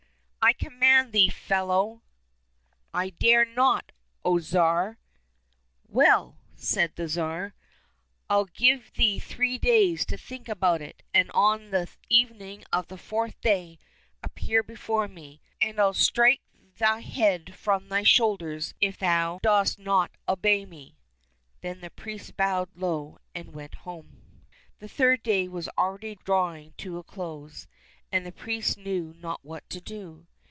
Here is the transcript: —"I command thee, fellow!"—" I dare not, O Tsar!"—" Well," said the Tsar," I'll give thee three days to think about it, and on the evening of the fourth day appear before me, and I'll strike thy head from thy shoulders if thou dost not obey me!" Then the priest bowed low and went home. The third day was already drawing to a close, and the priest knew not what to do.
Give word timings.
—"I 0.43 0.53
command 0.53 1.11
thee, 1.11 1.29
fellow!"—" 1.29 2.01
I 2.95 3.11
dare 3.11 3.45
not, 3.45 3.91
O 4.25 4.39
Tsar!"—" 4.39 4.97
Well," 5.87 6.39
said 6.55 6.95
the 6.95 7.07
Tsar," 7.07 7.53
I'll 8.29 8.45
give 8.45 8.91
thee 8.95 9.19
three 9.19 9.59
days 9.59 10.03
to 10.07 10.17
think 10.17 10.49
about 10.49 10.81
it, 10.81 11.03
and 11.13 11.29
on 11.29 11.69
the 11.69 11.87
evening 12.09 12.63
of 12.73 12.87
the 12.87 12.97
fourth 12.97 13.39
day 13.41 13.77
appear 14.23 14.63
before 14.63 15.07
me, 15.07 15.41
and 15.61 15.79
I'll 15.79 15.93
strike 15.93 16.41
thy 16.75 17.01
head 17.01 17.53
from 17.53 17.87
thy 17.87 18.01
shoulders 18.01 18.73
if 18.81 18.97
thou 18.97 19.37
dost 19.43 19.77
not 19.77 20.09
obey 20.27 20.65
me!" 20.65 20.97
Then 21.61 21.81
the 21.81 21.91
priest 21.91 22.35
bowed 22.35 22.75
low 22.75 23.19
and 23.35 23.53
went 23.53 23.75
home. 23.85 24.23
The 24.79 24.89
third 24.89 25.21
day 25.21 25.47
was 25.47 25.69
already 25.77 26.15
drawing 26.25 26.73
to 26.79 26.97
a 26.97 27.03
close, 27.03 27.67
and 28.11 28.25
the 28.25 28.31
priest 28.33 28.75
knew 28.75 29.13
not 29.19 29.45
what 29.45 29.69
to 29.69 29.79
do. 29.79 30.25